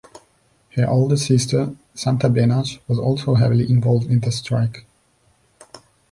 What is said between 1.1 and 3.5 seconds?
sister, Santa Benash, was also